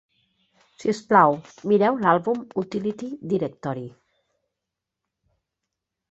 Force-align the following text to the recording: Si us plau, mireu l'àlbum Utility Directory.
Si 0.83 0.87
us 0.91 1.01
plau, 1.09 1.35
mireu 1.71 1.99
l'àlbum 2.05 2.39
Utility 2.61 3.09
Directory. 3.33 3.85